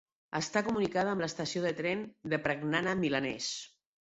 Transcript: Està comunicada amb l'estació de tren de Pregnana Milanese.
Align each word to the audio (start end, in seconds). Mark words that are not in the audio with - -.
Està 0.37 0.61
comunicada 0.67 1.11
amb 1.15 1.23
l'estació 1.23 1.61
de 1.67 1.73
tren 1.83 2.01
de 2.33 2.41
Pregnana 2.47 2.97
Milanese. 3.05 3.63